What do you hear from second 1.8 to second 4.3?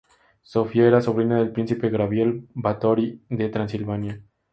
Gabriel Báthory de Transilvania.